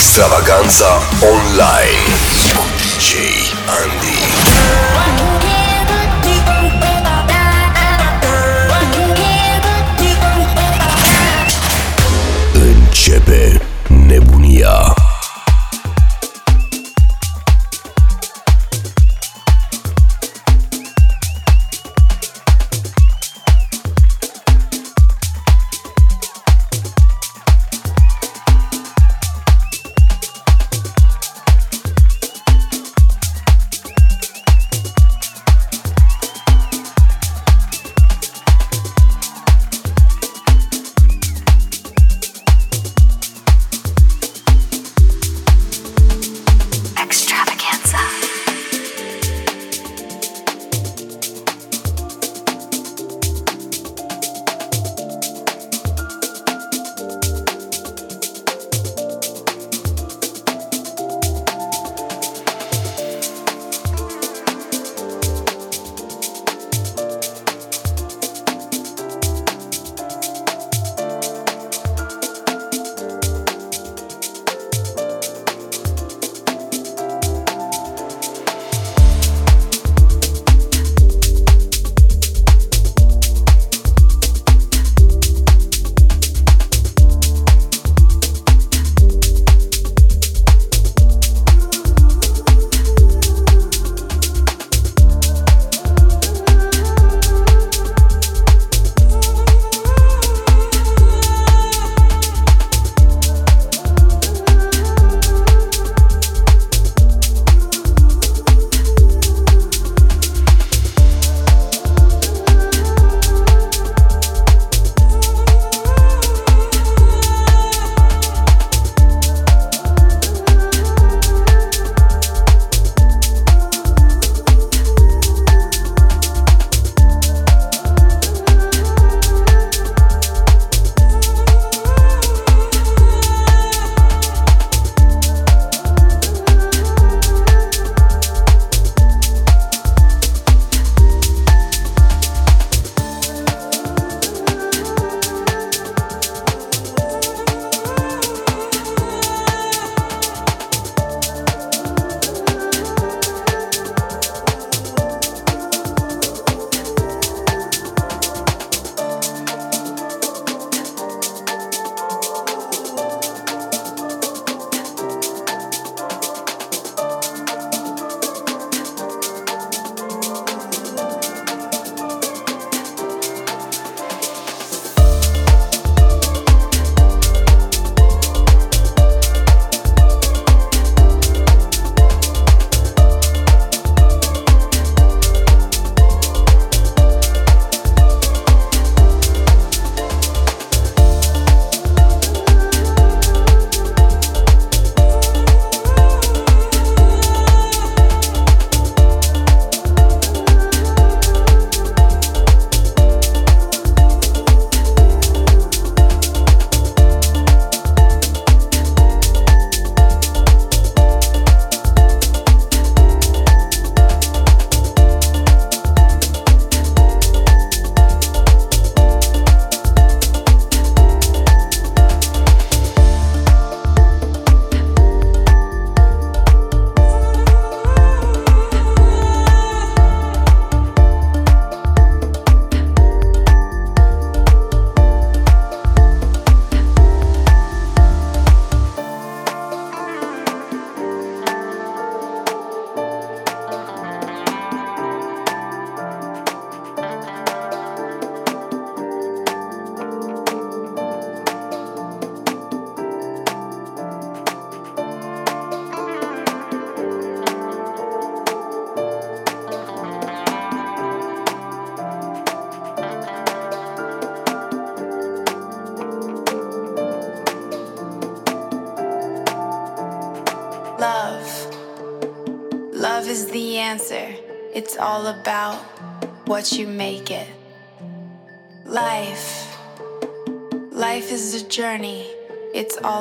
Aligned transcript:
Extravaganza 0.00 0.86
online 1.22 2.00
cu 2.54 2.64
DJ 2.76 3.14
Andy. 3.80 4.18
Începe 12.52 13.60
nebunia. 14.06 14.99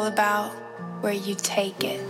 about 0.09 0.49
where 1.01 1.13
you 1.13 1.35
take 1.35 1.83
it. 1.83 2.01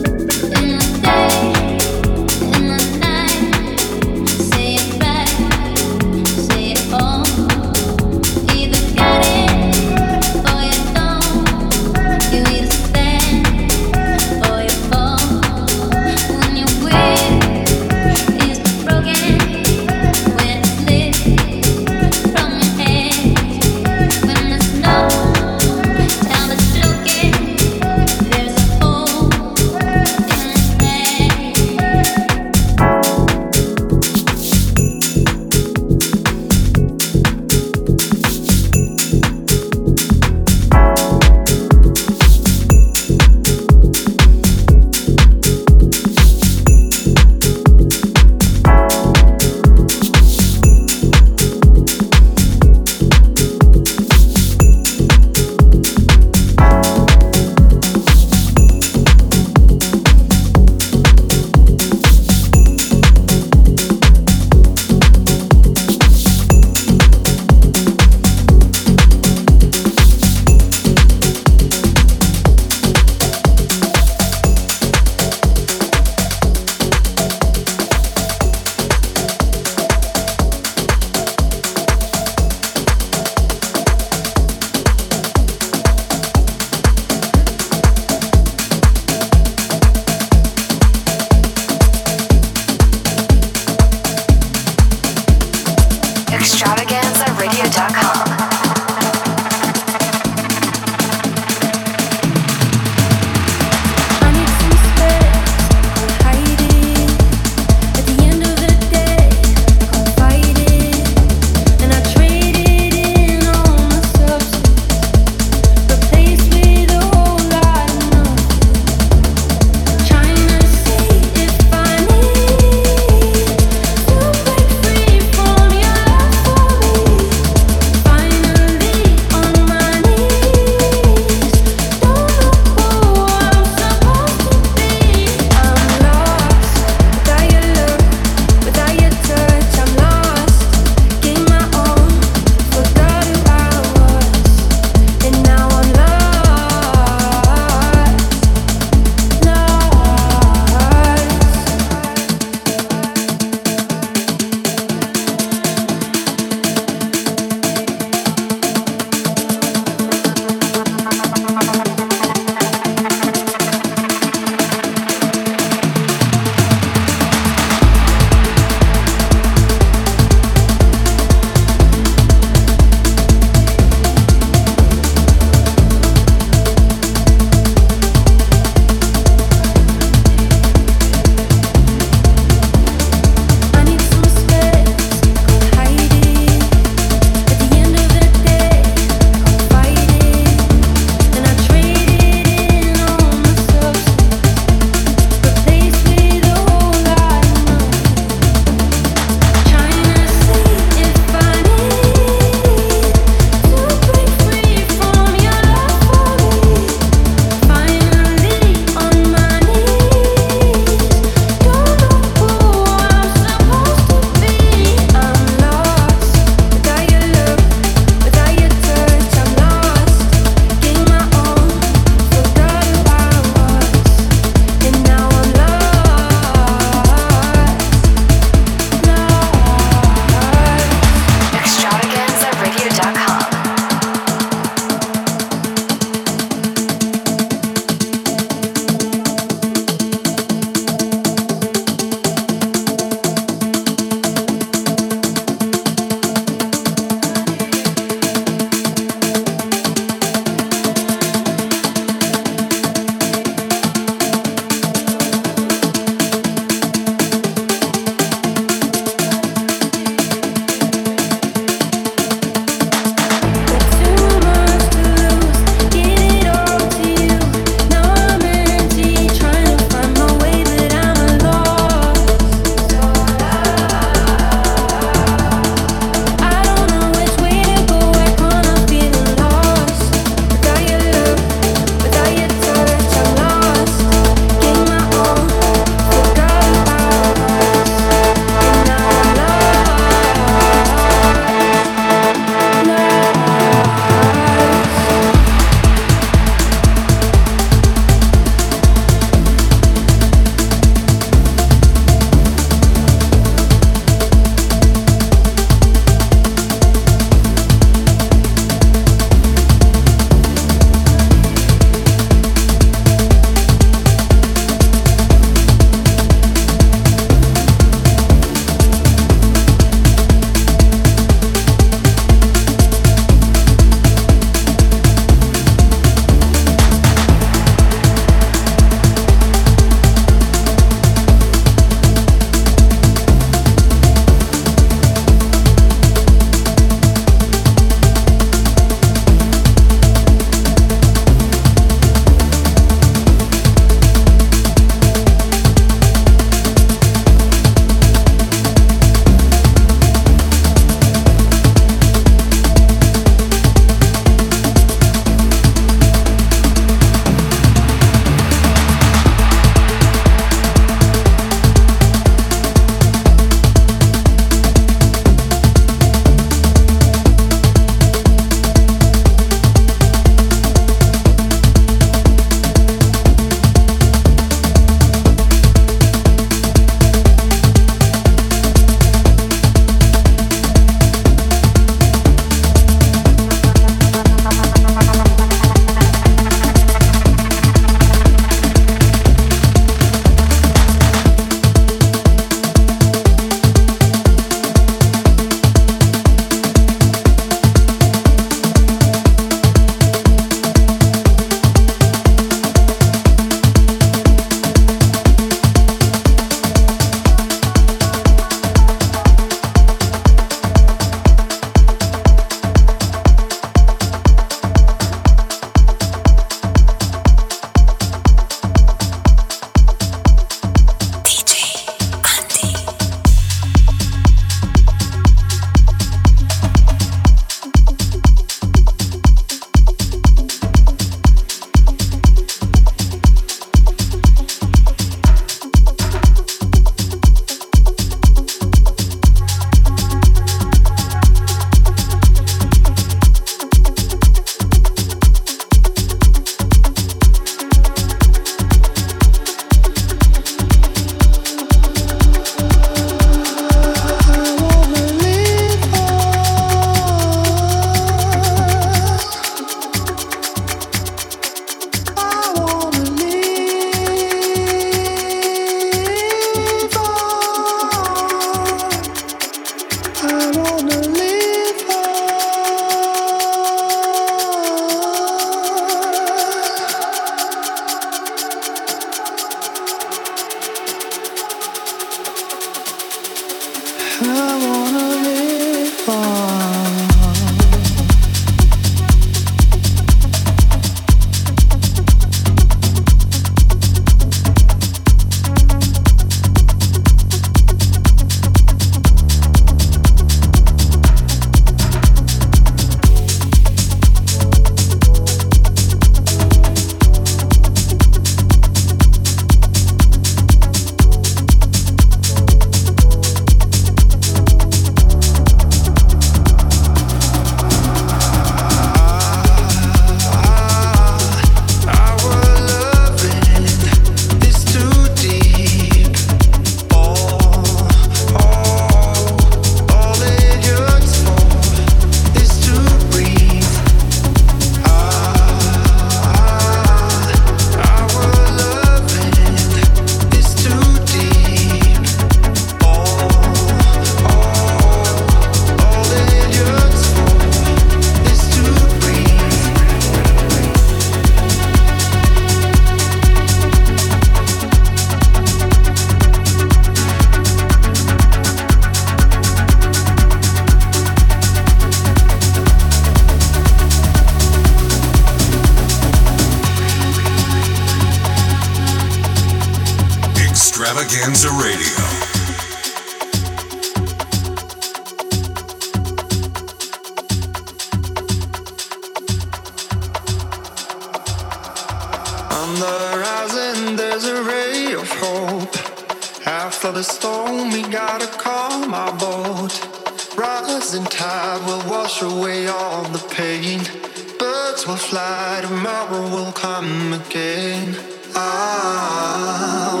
Ah, 598.40 600.00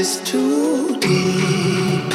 is 0.00 0.20
too 0.30 0.98
deep. 1.00 2.10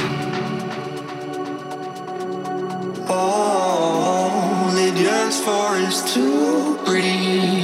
All 3.09 4.77
it 4.87 4.95
yearns 5.05 5.39
for 5.45 5.69
is 5.87 5.97
to 6.13 6.77
breathe. 6.85 7.56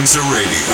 Extravaganza 0.00 0.20
Radio. 0.32 0.67